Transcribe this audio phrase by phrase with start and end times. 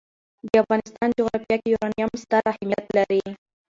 [0.47, 3.21] د افغانستان جغرافیه کې یورانیم ستر اهمیت لري.